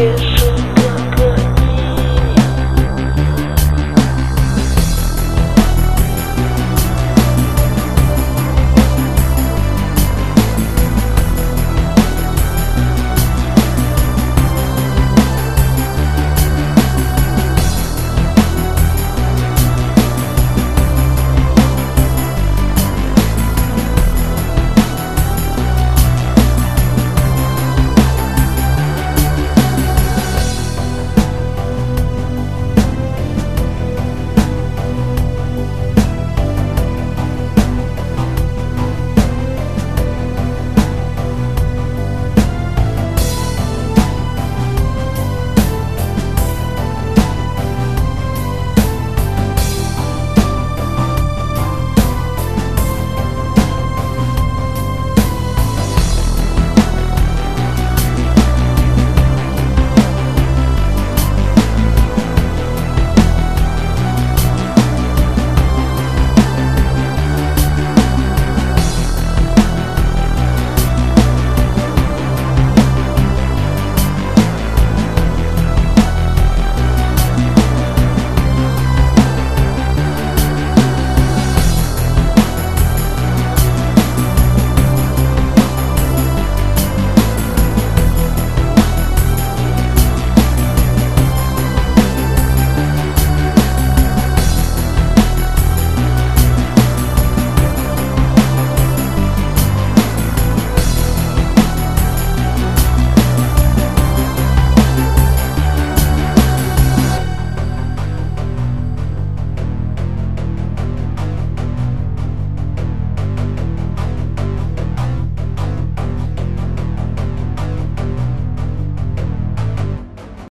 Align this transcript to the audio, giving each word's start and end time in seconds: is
is 0.00 0.29